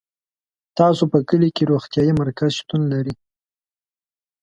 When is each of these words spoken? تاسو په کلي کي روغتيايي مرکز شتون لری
تاسو 0.77 1.03
په 1.11 1.17
کلي 1.29 1.49
کي 1.55 1.63
روغتيايي 1.71 2.13
مرکز 2.21 2.51
شتون 2.59 2.81
لری 2.93 3.13